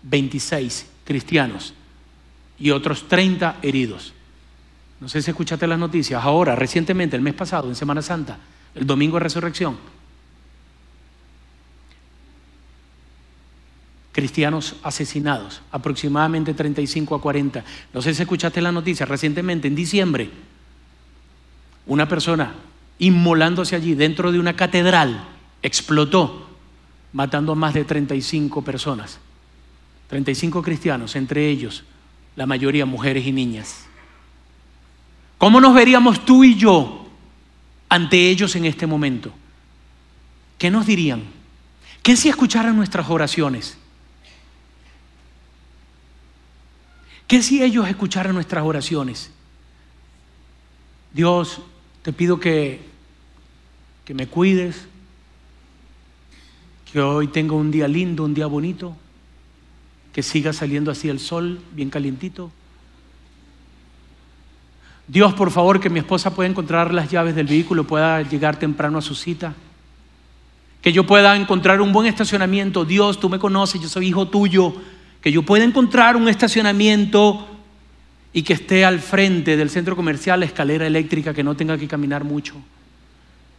[0.03, 1.73] 26 cristianos
[2.57, 4.13] y otros 30 heridos.
[4.99, 6.23] No sé si escuchaste las noticias.
[6.23, 8.37] Ahora, recientemente, el mes pasado, en Semana Santa,
[8.75, 9.77] el domingo de resurrección,
[14.11, 17.63] cristianos asesinados, aproximadamente 35 a 40.
[17.93, 20.29] No sé si escuchaste la noticia, recientemente, en diciembre,
[21.85, 22.53] una persona
[22.99, 25.25] inmolándose allí dentro de una catedral
[25.61, 26.49] explotó,
[27.13, 29.19] matando a más de 35 personas.
[30.07, 31.83] 35 cristianos, entre ellos
[32.35, 33.85] la mayoría mujeres y niñas.
[35.37, 37.07] ¿Cómo nos veríamos tú y yo
[37.87, 39.31] ante ellos en este momento?
[40.57, 41.23] ¿Qué nos dirían?
[42.03, 43.77] ¿Qué si escucharan nuestras oraciones?
[47.29, 49.29] ¿Qué si ellos escucharan nuestras oraciones?
[51.13, 51.61] Dios,
[52.01, 52.81] te pido que,
[54.03, 54.87] que me cuides,
[56.91, 58.97] que hoy tenga un día lindo, un día bonito,
[60.11, 62.49] que siga saliendo así el sol, bien calientito.
[65.07, 68.97] Dios, por favor, que mi esposa pueda encontrar las llaves del vehículo, pueda llegar temprano
[68.97, 69.53] a su cita.
[70.81, 72.85] Que yo pueda encontrar un buen estacionamiento.
[72.85, 74.73] Dios, tú me conoces, yo soy hijo tuyo
[75.21, 77.47] que yo pueda encontrar un estacionamiento
[78.31, 81.87] y que esté al frente del centro comercial la escalera eléctrica, que no tenga que
[81.87, 82.55] caminar mucho,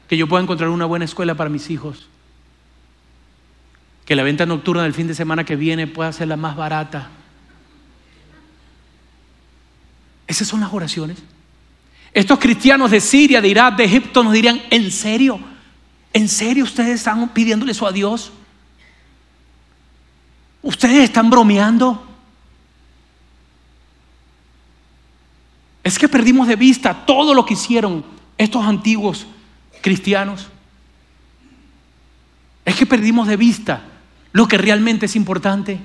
[0.09, 2.09] que yo pueda encontrar una buena escuela para mis hijos,
[4.05, 7.11] que la venta nocturna del fin de semana que viene pueda ser la más barata.
[10.27, 11.19] Esas son las oraciones.
[12.13, 15.41] Estos cristianos de Siria, de Irak, de Egipto nos dirían, ¿en serio?
[16.13, 18.33] ¿En serio ustedes están pidiéndole eso a Dios?
[20.63, 22.07] ¿Ustedes están bromeando?
[25.83, 28.05] Es que perdimos de vista todo lo que hicieron
[28.37, 29.27] estos antiguos
[29.81, 30.49] cristianos.
[32.65, 33.83] Es que perdimos de vista
[34.33, 35.81] lo que realmente es importante.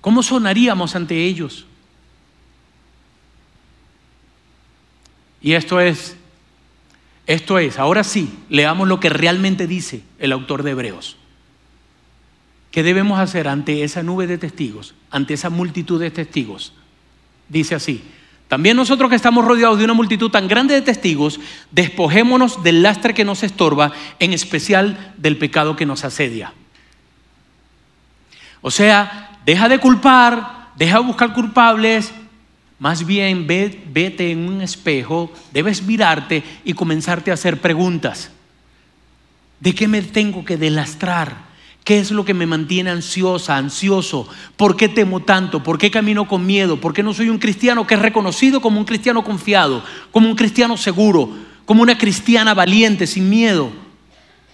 [0.00, 1.66] ¿Cómo sonaríamos ante ellos?
[5.42, 6.16] Y esto es,
[7.26, 11.16] esto es, ahora sí, leamos lo que realmente dice el autor de Hebreos.
[12.70, 16.72] ¿Qué debemos hacer ante esa nube de testigos, ante esa multitud de testigos?
[17.48, 18.02] Dice así,
[18.46, 23.14] también nosotros que estamos rodeados de una multitud tan grande de testigos, despojémonos del lastre
[23.14, 26.52] que nos estorba, en especial del pecado que nos asedia.
[28.60, 32.12] O sea, deja de culpar, deja de buscar culpables,
[32.78, 38.30] más bien vete en un espejo, debes mirarte y comenzarte a hacer preguntas.
[39.60, 41.49] ¿De qué me tengo que delastrar?
[41.84, 44.28] ¿Qué es lo que me mantiene ansiosa, ansioso?
[44.56, 45.62] ¿Por qué temo tanto?
[45.62, 46.80] ¿Por qué camino con miedo?
[46.80, 50.36] ¿Por qué no soy un cristiano que es reconocido como un cristiano confiado, como un
[50.36, 51.30] cristiano seguro,
[51.64, 53.72] como una cristiana valiente, sin miedo?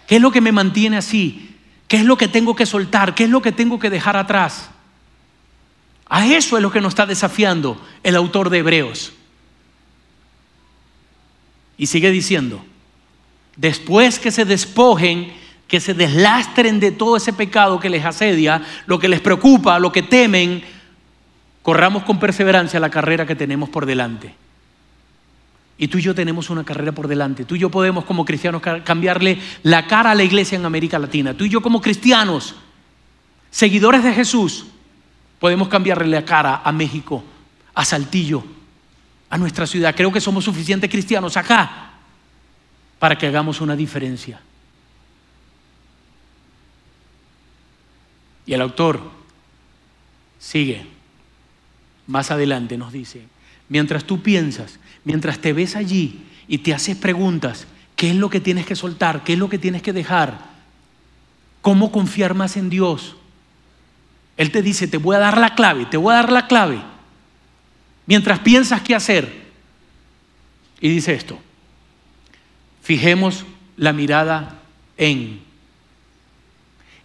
[0.07, 1.57] ¿Qué es lo que me mantiene así?
[1.89, 3.15] ¿Qué es lo que tengo que soltar?
[3.15, 4.71] ¿Qué es lo que tengo que dejar atrás?
[6.09, 9.13] A eso es lo que nos está desafiando el autor de Hebreos.
[11.77, 12.65] Y sigue diciendo,
[13.57, 15.33] después que se despojen,
[15.69, 19.91] que se deslastren de todo ese pecado que les asedia, lo que les preocupa, lo
[19.91, 20.63] que temen,
[21.63, 24.35] corramos con perseverancia la carrera que tenemos por delante.
[25.79, 27.45] Y tú y yo tenemos una carrera por delante.
[27.45, 31.35] Tú y yo podemos como cristianos cambiarle la cara a la iglesia en América Latina.
[31.35, 32.55] Tú y yo como cristianos,
[33.51, 34.67] seguidores de Jesús,
[35.39, 37.23] podemos cambiarle la cara a México,
[37.75, 38.43] a Saltillo,
[39.29, 39.95] a nuestra ciudad.
[39.95, 41.91] Creo que somos suficientes cristianos acá
[42.99, 44.41] para que hagamos una diferencia.
[48.47, 49.01] Y el autor
[50.39, 50.87] sigue
[52.07, 53.23] más adelante, nos dice,
[53.69, 58.41] mientras tú piensas, mientras te ves allí y te haces preguntas, ¿qué es lo que
[58.41, 59.25] tienes que soltar?
[59.25, 60.39] ¿Qué es lo que tienes que dejar?
[61.63, 63.17] ¿Cómo confiar más en Dios?
[64.37, 66.81] Él te dice, te voy a dar la clave, te voy a dar la clave.
[68.07, 69.47] Mientras piensas qué hacer.
[70.81, 71.39] Y dice esto,
[72.83, 73.45] fijemos
[73.77, 74.61] la mirada
[74.97, 75.46] en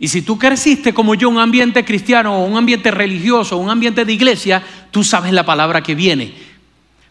[0.01, 4.11] Y si tú creciste como yo, un ambiente cristiano un ambiente religioso, un ambiente de
[4.11, 6.33] iglesia, tú sabes la palabra que viene.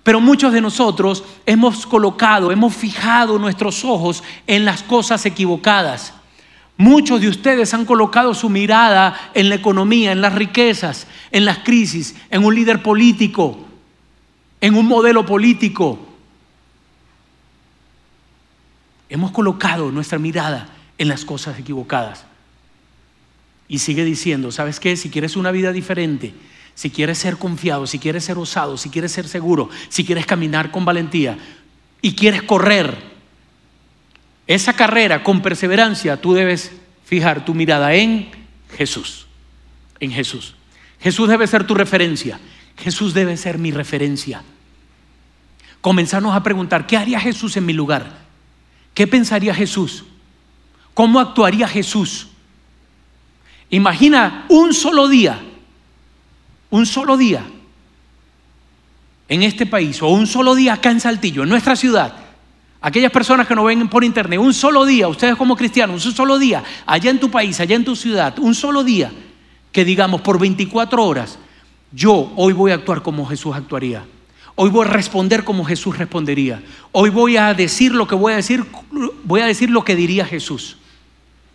[0.03, 6.15] Pero muchos de nosotros hemos colocado, hemos fijado nuestros ojos en las cosas equivocadas.
[6.77, 11.59] Muchos de ustedes han colocado su mirada en la economía, en las riquezas, en las
[11.59, 13.69] crisis, en un líder político,
[14.61, 15.97] en un modelo político.
[19.09, 22.25] Hemos colocado nuestra mirada en las cosas equivocadas.
[23.71, 24.97] Y sigue diciendo, ¿sabes qué?
[24.97, 26.35] Si quieres una vida diferente,
[26.75, 30.73] si quieres ser confiado, si quieres ser osado, si quieres ser seguro, si quieres caminar
[30.73, 31.39] con valentía
[32.03, 33.01] y quieres correr
[34.49, 36.73] esa carrera con perseverancia, tú debes
[37.05, 38.33] fijar tu mirada en
[38.77, 39.29] Jesús,
[40.01, 40.57] en Jesús.
[40.99, 42.41] Jesús debe ser tu referencia,
[42.77, 44.43] Jesús debe ser mi referencia.
[45.81, 48.19] Comenzarnos a preguntar, ¿qué haría Jesús en mi lugar?
[48.95, 50.05] ¿Qué pensaría Jesús?
[50.93, 52.30] ¿Cómo actuaría Jesús?
[53.71, 55.41] Imagina un solo día,
[56.71, 57.45] un solo día
[59.29, 62.15] en este país o un solo día acá en Saltillo, en nuestra ciudad.
[62.81, 66.39] Aquellas personas que nos ven por internet, un solo día, ustedes como cristianos, un solo
[66.39, 69.13] día, allá en tu país, allá en tu ciudad, un solo día,
[69.71, 71.39] que digamos por 24 horas,
[71.93, 74.05] yo hoy voy a actuar como Jesús actuaría.
[74.57, 76.63] Hoy voy a responder como Jesús respondería.
[76.93, 78.65] Hoy voy a decir lo que voy a decir,
[79.25, 80.77] voy a decir lo que diría Jesús.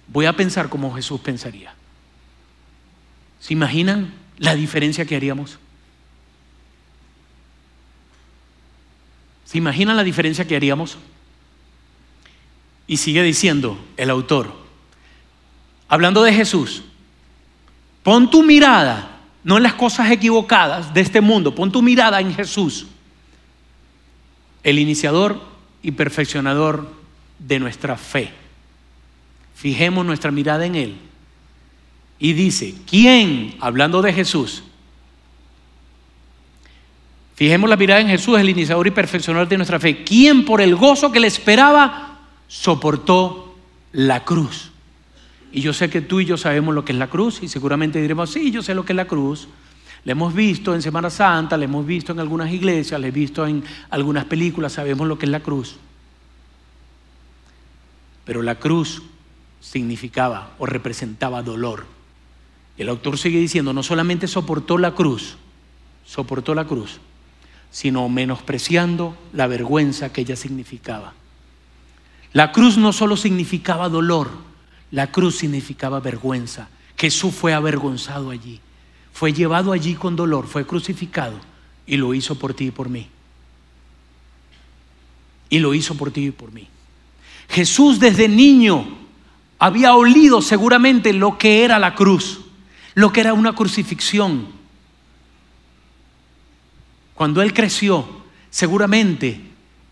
[0.07, 1.73] Voy a pensar como Jesús pensaría.
[3.45, 5.59] ¿Se imaginan la diferencia que haríamos?
[9.45, 10.97] ¿Se imaginan la diferencia que haríamos?
[12.87, 14.51] Y sigue diciendo el autor,
[15.87, 16.85] hablando de Jesús,
[18.01, 22.33] pon tu mirada, no en las cosas equivocadas de este mundo, pon tu mirada en
[22.33, 22.87] Jesús,
[24.63, 25.39] el iniciador
[25.83, 26.91] y perfeccionador
[27.37, 28.33] de nuestra fe.
[29.53, 30.97] Fijemos nuestra mirada en Él
[32.19, 33.55] y dice, ¿quién?
[33.59, 34.63] Hablando de Jesús.
[37.35, 40.03] Fijemos la mirada en Jesús, el iniciador y perfeccionador de nuestra fe.
[40.05, 43.57] ¿Quién por el gozo que le esperaba soportó
[43.91, 44.71] la cruz?
[45.51, 48.01] Y yo sé que tú y yo sabemos lo que es la cruz y seguramente
[48.01, 49.49] diremos, sí, yo sé lo que es la cruz.
[50.05, 53.45] La hemos visto en Semana Santa, la hemos visto en algunas iglesias, la he visto
[53.45, 55.77] en algunas películas, sabemos lo que es la cruz.
[58.23, 59.01] Pero la cruz
[59.59, 61.94] significaba o representaba dolor.
[62.77, 65.37] El autor sigue diciendo, no solamente soportó la cruz,
[66.05, 66.99] soportó la cruz,
[67.71, 71.13] sino menospreciando la vergüenza que ella significaba.
[72.33, 74.29] La cruz no solo significaba dolor,
[74.91, 76.67] la cruz significaba vergüenza.
[76.97, 78.59] Jesús fue avergonzado allí,
[79.13, 81.39] fue llevado allí con dolor, fue crucificado
[81.87, 83.07] y lo hizo por ti y por mí.
[85.49, 86.67] Y lo hizo por ti y por mí.
[87.47, 88.85] Jesús desde niño
[89.59, 92.44] había olido seguramente lo que era la cruz
[92.95, 94.47] lo que era una crucifixión.
[97.13, 98.05] Cuando él creció,
[98.49, 99.39] seguramente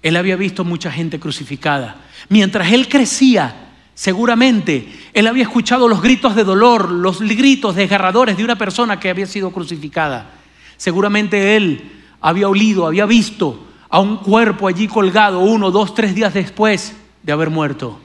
[0.02, 1.98] él había visto mucha gente crucificada.
[2.30, 8.44] Mientras él crecía, seguramente él había escuchado los gritos de dolor, los gritos desgarradores de
[8.44, 10.32] una persona que había sido crucificada.
[10.78, 16.34] Seguramente él había olido, había visto a un cuerpo allí colgado uno, dos, tres días
[16.34, 18.00] después de haber muerto.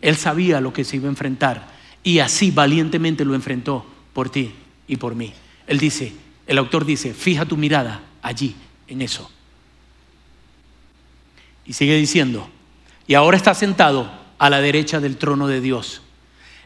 [0.00, 1.68] Él sabía lo que se iba a enfrentar
[2.02, 4.50] y así valientemente lo enfrentó por ti
[4.88, 5.34] y por mí.
[5.66, 6.10] Él dice,
[6.46, 8.56] el autor dice, fija tu mirada allí,
[8.88, 9.30] en eso.
[11.66, 12.48] Y sigue diciendo,
[13.06, 16.00] y ahora está sentado a la derecha del trono de Dios.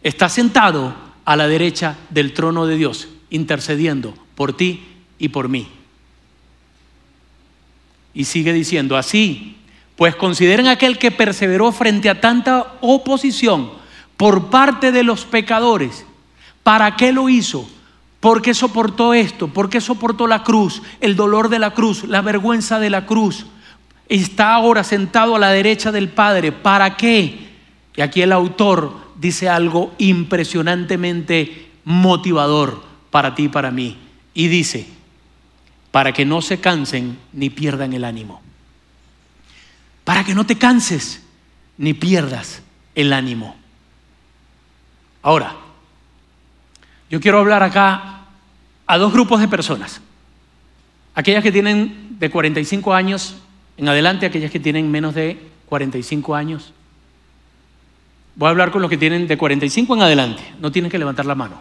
[0.04, 4.84] Está sentado a la derecha del trono de Dios, intercediendo por ti
[5.18, 5.66] y por mí.
[8.14, 9.56] Y sigue diciendo, así,
[9.96, 13.72] pues consideren aquel que perseveró frente a tanta oposición
[14.16, 16.06] por parte de los pecadores
[16.62, 17.68] ¿Para qué lo hizo?
[18.20, 19.48] ¿Por qué soportó esto?
[19.48, 23.46] ¿Por qué soportó la cruz, el dolor de la cruz, la vergüenza de la cruz?
[24.08, 26.52] Está ahora sentado a la derecha del Padre.
[26.52, 27.48] ¿Para qué?
[27.96, 33.96] Y aquí el autor dice algo impresionantemente motivador para ti y para mí.
[34.34, 34.86] Y dice,
[35.90, 38.42] para que no se cansen ni pierdan el ánimo.
[40.04, 41.22] Para que no te canses
[41.78, 42.62] ni pierdas
[42.94, 43.56] el ánimo.
[45.22, 45.56] Ahora,
[47.10, 48.20] yo quiero hablar acá
[48.86, 50.00] a dos grupos de personas.
[51.14, 53.36] Aquellas que tienen de 45 años
[53.76, 56.72] en adelante, aquellas que tienen menos de 45 años.
[58.36, 60.42] Voy a hablar con los que tienen de 45 en adelante.
[60.60, 61.60] No tienen que levantar la mano.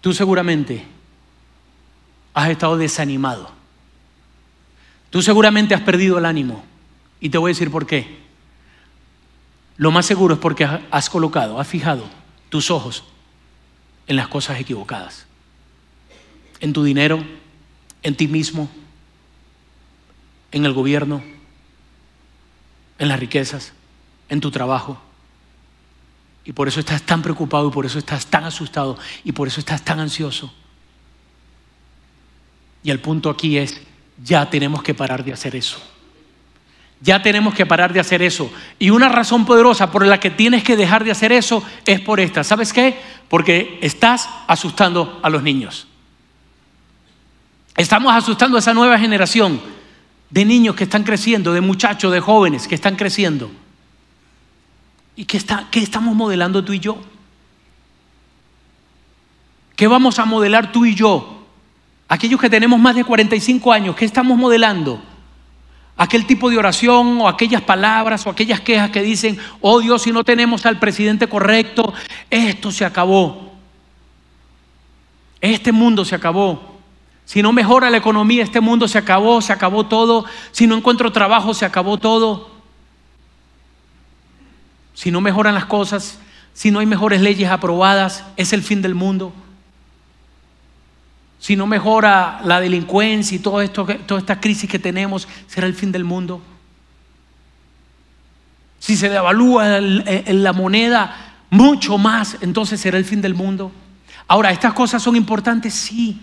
[0.00, 0.84] Tú seguramente
[2.32, 3.50] has estado desanimado.
[5.10, 6.64] Tú seguramente has perdido el ánimo.
[7.20, 8.20] Y te voy a decir por qué.
[9.80, 12.04] Lo más seguro es porque has colocado, has fijado
[12.50, 13.02] tus ojos
[14.06, 15.24] en las cosas equivocadas.
[16.60, 17.24] En tu dinero,
[18.02, 18.68] en ti mismo,
[20.52, 21.22] en el gobierno,
[22.98, 23.72] en las riquezas,
[24.28, 25.00] en tu trabajo.
[26.44, 29.60] Y por eso estás tan preocupado y por eso estás tan asustado y por eso
[29.60, 30.52] estás tan ansioso.
[32.82, 33.80] Y el punto aquí es,
[34.22, 35.78] ya tenemos que parar de hacer eso.
[37.00, 38.52] Ya tenemos que parar de hacer eso.
[38.78, 42.20] Y una razón poderosa por la que tienes que dejar de hacer eso es por
[42.20, 42.44] esta.
[42.44, 43.00] ¿Sabes qué?
[43.28, 45.86] Porque estás asustando a los niños.
[47.76, 49.60] Estamos asustando a esa nueva generación
[50.28, 53.50] de niños que están creciendo, de muchachos, de jóvenes que están creciendo.
[55.16, 56.98] ¿Y qué, está, qué estamos modelando tú y yo?
[59.74, 61.46] ¿Qué vamos a modelar tú y yo?
[62.08, 65.02] Aquellos que tenemos más de 45 años, ¿qué estamos modelando?
[66.00, 70.12] Aquel tipo de oración o aquellas palabras o aquellas quejas que dicen, oh Dios, si
[70.12, 71.92] no tenemos al presidente correcto,
[72.30, 73.52] esto se acabó.
[75.42, 76.78] Este mundo se acabó.
[77.26, 80.24] Si no mejora la economía, este mundo se acabó, se acabó todo.
[80.52, 82.48] Si no encuentro trabajo, se acabó todo.
[84.94, 86.18] Si no mejoran las cosas,
[86.54, 89.34] si no hay mejores leyes aprobadas, es el fin del mundo
[91.40, 95.74] si no mejora la delincuencia y todo esto, toda esta crisis que tenemos, será el
[95.74, 96.42] fin del mundo.
[98.78, 103.72] Si se devalúa la moneda mucho más, entonces será el fin del mundo.
[104.28, 105.72] Ahora, ¿estas cosas son importantes?
[105.72, 106.20] Sí.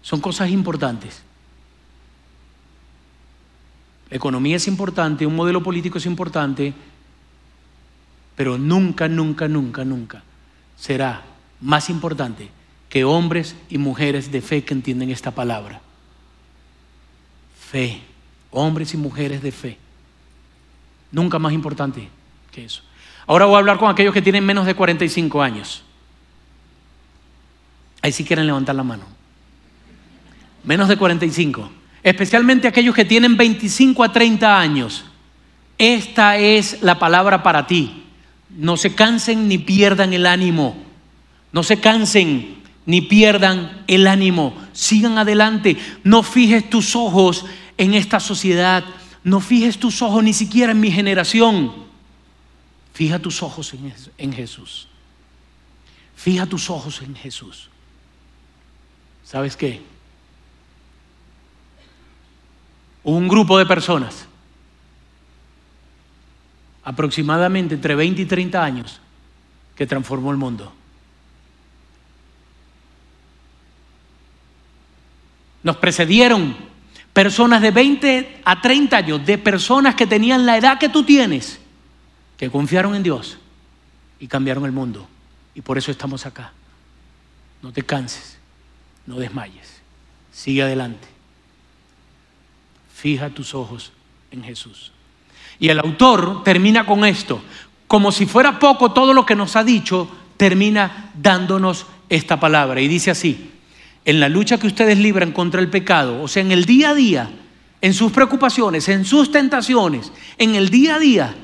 [0.00, 1.22] Son cosas importantes.
[4.08, 6.72] La economía es importante, un modelo político es importante,
[8.34, 10.22] pero nunca, nunca, nunca, nunca
[10.78, 11.22] será
[11.60, 12.50] más importante
[12.88, 15.80] que hombres y mujeres de fe que entienden esta palabra.
[17.70, 18.00] Fe,
[18.50, 19.78] hombres y mujeres de fe.
[21.10, 22.08] Nunca más importante
[22.52, 22.82] que eso.
[23.26, 25.82] Ahora voy a hablar con aquellos que tienen menos de 45 años.
[28.02, 29.04] Ahí sí quieren levantar la mano.
[30.62, 31.70] Menos de 45.
[32.02, 35.04] Especialmente aquellos que tienen 25 a 30 años.
[35.76, 38.04] Esta es la palabra para ti.
[38.50, 40.76] No se cansen ni pierdan el ánimo.
[41.52, 42.56] No se cansen
[42.86, 47.44] ni pierdan el ánimo, sigan adelante, no fijes tus ojos
[47.76, 48.84] en esta sociedad,
[49.24, 51.72] no fijes tus ojos ni siquiera en mi generación,
[52.94, 53.74] fija tus ojos
[54.16, 54.86] en, Jesús,
[56.14, 57.68] fija tus ojos en Jesús.
[59.24, 59.82] ¿Sabes qué?
[63.02, 64.26] Un grupo de personas,
[66.84, 69.00] aproximadamente entre 20 y 30 años,
[69.74, 70.72] que transformó el mundo.
[75.66, 76.56] Nos precedieron
[77.12, 81.58] personas de 20 a 30 años, de personas que tenían la edad que tú tienes,
[82.36, 83.36] que confiaron en Dios
[84.20, 85.08] y cambiaron el mundo.
[85.56, 86.52] Y por eso estamos acá.
[87.62, 88.38] No te canses,
[89.06, 89.82] no desmayes,
[90.30, 91.08] sigue adelante.
[92.94, 93.90] Fija tus ojos
[94.30, 94.92] en Jesús.
[95.58, 97.42] Y el autor termina con esto.
[97.88, 102.80] Como si fuera poco todo lo que nos ha dicho, termina dándonos esta palabra.
[102.80, 103.50] Y dice así,
[104.06, 106.94] en la lucha que ustedes libran contra el pecado, o sea, en el día a
[106.94, 107.28] día,
[107.80, 111.34] en sus preocupaciones, en sus tentaciones, en el día a día,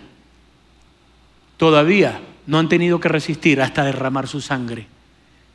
[1.56, 4.86] todavía no han tenido que resistir hasta derramar su sangre.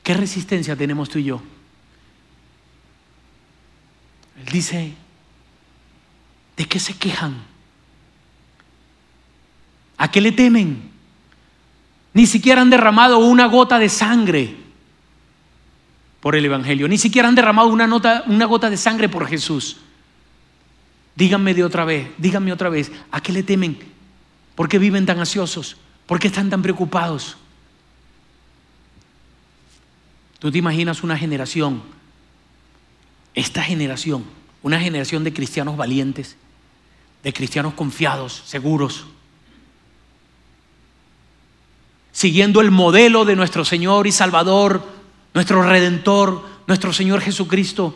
[0.04, 1.42] ¿Qué resistencia tenemos tú y yo?
[4.42, 4.92] Él dice,
[6.58, 7.38] ¿de qué se quejan?
[9.98, 10.92] ¿A qué le temen?
[12.14, 14.67] Ni siquiera han derramado una gota de sangre
[16.20, 16.88] por el Evangelio.
[16.88, 19.78] Ni siquiera han derramado una, nota, una gota de sangre por Jesús.
[21.16, 23.80] Díganme de otra vez, díganme otra vez, ¿a qué le temen?
[24.56, 25.78] ¿Por qué viven tan ansiosos?
[26.06, 27.38] ¿Por qué están tan preocupados?
[30.40, 31.82] Tú te imaginas una generación,
[33.34, 34.26] esta generación,
[34.62, 36.38] una generación de cristianos valientes,
[37.24, 39.06] de cristianos confiados, seguros,
[42.12, 44.97] siguiendo el modelo de nuestro Señor y Salvador
[45.38, 47.94] nuestro Redentor, nuestro Señor Jesucristo,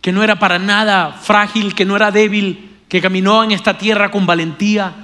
[0.00, 4.10] que no era para nada frágil, que no era débil, que caminó en esta tierra
[4.10, 4.94] con valentía,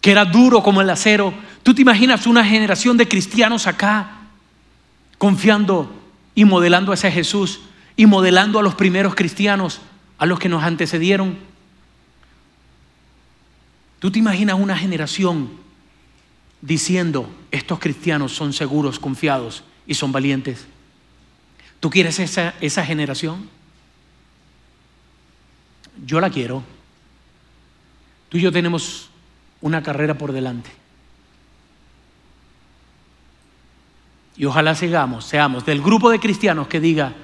[0.00, 1.32] que era duro como el acero.
[1.62, 4.16] ¿Tú te imaginas una generación de cristianos acá
[5.16, 5.94] confiando
[6.34, 7.60] y modelando a ese Jesús
[7.94, 9.80] y modelando a los primeros cristianos,
[10.18, 11.38] a los que nos antecedieron?
[14.00, 15.50] ¿Tú te imaginas una generación
[16.62, 20.66] diciendo, estos cristianos son seguros, confiados y son valientes.
[21.80, 23.48] ¿Tú quieres esa, esa generación?
[26.04, 26.62] Yo la quiero.
[28.28, 29.10] Tú y yo tenemos
[29.60, 30.70] una carrera por delante.
[34.36, 37.14] Y ojalá sigamos, seamos del grupo de cristianos que diga,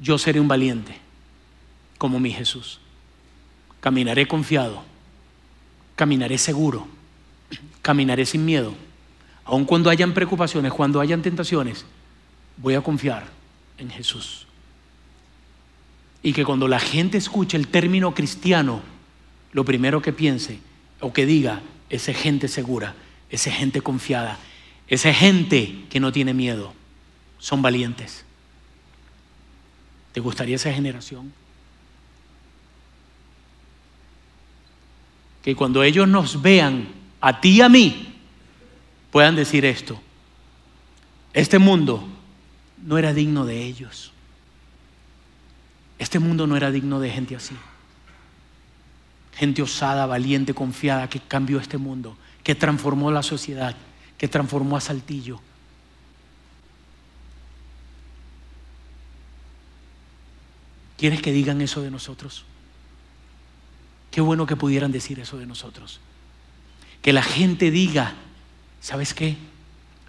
[0.00, 0.98] yo seré un valiente,
[1.98, 2.80] como mi Jesús.
[3.80, 4.82] Caminaré confiado,
[5.94, 6.88] caminaré seguro,
[7.82, 8.74] caminaré sin miedo.
[9.44, 11.84] Aun cuando hayan preocupaciones, cuando hayan tentaciones,
[12.56, 13.26] voy a confiar
[13.78, 14.46] en Jesús.
[16.22, 18.80] Y que cuando la gente escuche el término cristiano,
[19.52, 20.58] lo primero que piense
[21.00, 22.94] o que diga, es gente segura,
[23.30, 24.38] esa gente confiada,
[24.88, 26.72] esa gente que no tiene miedo,
[27.38, 28.24] son valientes.
[30.12, 31.32] ¿Te gustaría esa generación?
[35.42, 36.88] Que cuando ellos nos vean,
[37.20, 38.13] a ti y a mí,
[39.14, 40.00] puedan decir esto.
[41.32, 42.04] Este mundo
[42.84, 44.10] no era digno de ellos.
[46.00, 47.54] Este mundo no era digno de gente así.
[49.36, 53.76] Gente osada, valiente, confiada, que cambió este mundo, que transformó la sociedad,
[54.18, 55.40] que transformó a Saltillo.
[60.98, 62.44] ¿Quieres que digan eso de nosotros?
[64.10, 66.00] Qué bueno que pudieran decir eso de nosotros.
[67.00, 68.16] Que la gente diga,
[68.84, 69.34] ¿sabes qué?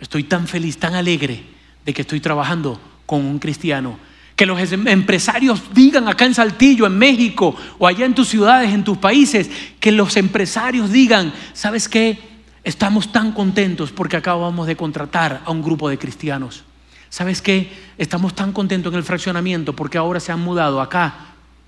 [0.02, 1.46] Estoy tan feliz, tan alegre
[1.86, 3.98] de que estoy trabajando con un cristiano.
[4.36, 8.74] Que los em-, empresarios digan acá en Saltillo, en México, o allá en tus ciudades,
[8.74, 9.50] en tus países,
[9.80, 12.20] que los empresarios digan, ¿sabes qué?
[12.66, 16.66] Estamos tan contentos porque acabamos de contratar a un grupo de cristianos.
[17.08, 17.72] ¿Sabes qué?
[17.98, 21.28] Estamos tan contentos en el fraccionamiento porque ahora se han mudado acá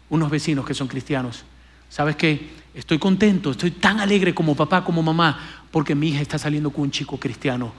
[0.09, 1.45] unos vecinos que son cristianos.
[1.89, 2.49] ¿Sabes qué?
[2.73, 6.83] Estoy contento, estoy tan alegre como papá, como mamá, porque mi hija está saliendo con
[6.83, 7.73] un chico cristiano,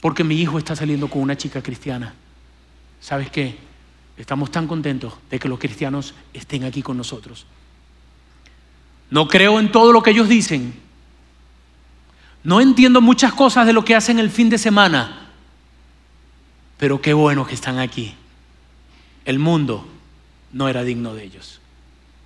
[0.00, 2.14] porque mi hijo está saliendo con una chica cristiana.
[3.00, 3.56] ¿Sabes qué?
[4.16, 7.46] Estamos tan contentos de que los cristianos estén aquí con nosotros.
[9.10, 10.74] No creo en todo lo que ellos dicen.
[12.44, 15.24] No entiendo muchas cosas de lo que hacen el fin de semana
[16.84, 18.14] pero qué bueno que están aquí.
[19.24, 19.86] El mundo
[20.52, 21.60] no era digno de ellos.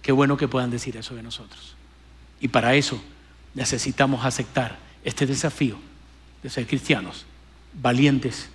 [0.09, 1.75] Qué bueno que puedan decir eso de nosotros.
[2.41, 2.99] Y para eso
[3.53, 5.77] necesitamos aceptar este desafío
[6.43, 7.27] de ser cristianos,
[7.75, 8.49] valientes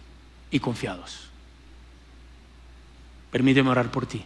[0.49, 1.29] y confiados.
[3.29, 4.23] Permíteme orar por ti.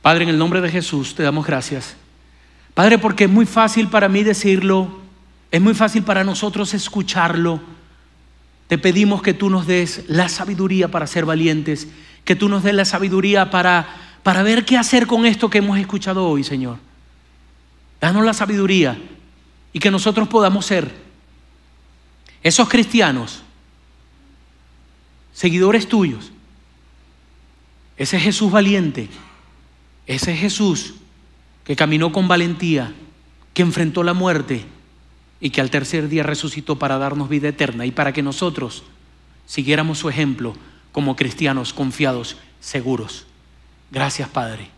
[0.00, 1.94] Padre, en el nombre de Jesús te damos gracias.
[2.72, 4.98] Padre, porque es muy fácil para mí decirlo,
[5.50, 7.60] es muy fácil para nosotros escucharlo
[8.72, 11.88] te pedimos que tú nos des la sabiduría para ser valientes,
[12.24, 13.86] que tú nos des la sabiduría para,
[14.22, 16.78] para ver qué hacer con esto que hemos escuchado hoy, Señor.
[18.00, 18.98] Danos la sabiduría
[19.72, 20.92] y que nosotros podamos ser
[22.42, 23.42] esos cristianos,
[25.32, 26.32] seguidores tuyos,
[27.96, 29.08] ese Jesús valiente,
[30.06, 30.94] ese Jesús
[31.64, 32.92] que caminó con valentía,
[33.54, 34.64] que enfrentó la muerte
[35.40, 38.84] y que al tercer día resucitó para darnos vida eterna y para que nosotros
[39.46, 40.54] siguiéramos su ejemplo
[40.90, 43.26] como cristianos confiados, seguros.
[43.92, 44.68] Gracias Padre.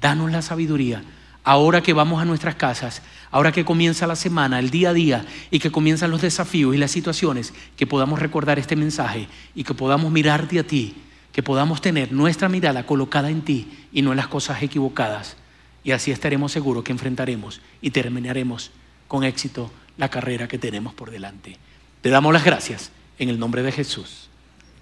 [0.00, 1.02] Danos la sabiduría.
[1.42, 5.26] Ahora que vamos a nuestras casas, ahora que comienza la semana, el día a día
[5.50, 9.74] y que comienzan los desafíos y las situaciones, que podamos recordar este mensaje y que
[9.74, 10.94] podamos mirarte a ti,
[11.32, 15.36] que podamos tener nuestra mirada colocada en ti y no en las cosas equivocadas.
[15.82, 18.70] Y así estaremos seguros que enfrentaremos y terminaremos
[19.08, 21.58] con éxito la carrera que tenemos por delante.
[22.00, 24.28] Te damos las gracias en el nombre de Jesús.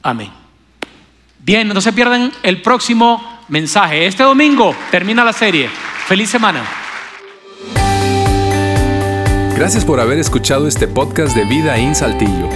[0.03, 0.31] Amén.
[1.41, 4.07] Bien, no se pierdan el próximo mensaje.
[4.07, 5.69] Este domingo termina la serie.
[6.07, 6.65] Feliz semana.
[9.57, 12.49] Gracias por haber escuchado este podcast de Vida en Saltillo.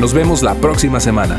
[0.00, 1.38] Nos vemos la próxima semana.